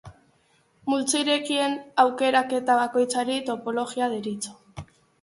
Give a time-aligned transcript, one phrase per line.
[0.93, 4.61] Multzo irekien aukeraketa bakoitzari topologia deritzo.